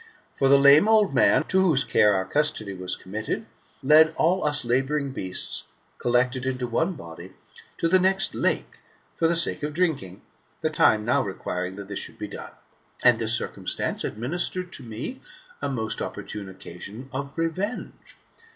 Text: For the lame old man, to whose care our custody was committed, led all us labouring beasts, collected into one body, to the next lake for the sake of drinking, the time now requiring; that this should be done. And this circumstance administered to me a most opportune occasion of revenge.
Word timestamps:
For 0.33 0.49
the 0.49 0.57
lame 0.57 0.87
old 0.87 1.13
man, 1.13 1.43
to 1.49 1.61
whose 1.61 1.83
care 1.83 2.15
our 2.15 2.25
custody 2.25 2.73
was 2.73 2.95
committed, 2.95 3.45
led 3.83 4.15
all 4.15 4.43
us 4.43 4.65
labouring 4.65 5.11
beasts, 5.11 5.65
collected 5.99 6.43
into 6.47 6.65
one 6.65 6.93
body, 6.93 7.33
to 7.77 7.87
the 7.87 7.99
next 7.99 8.33
lake 8.33 8.79
for 9.15 9.27
the 9.27 9.35
sake 9.35 9.61
of 9.61 9.75
drinking, 9.75 10.23
the 10.61 10.71
time 10.71 11.05
now 11.05 11.21
requiring; 11.21 11.75
that 11.75 11.87
this 11.87 11.99
should 11.99 12.17
be 12.17 12.27
done. 12.27 12.53
And 13.03 13.19
this 13.19 13.35
circumstance 13.37 14.03
administered 14.03 14.73
to 14.73 14.83
me 14.83 15.21
a 15.61 15.69
most 15.69 16.01
opportune 16.01 16.49
occasion 16.49 17.07
of 17.13 17.37
revenge. 17.37 18.17